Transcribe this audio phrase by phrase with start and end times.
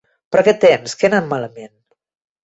[0.35, 0.95] Però què tens?
[1.01, 1.75] Que ha anat malament?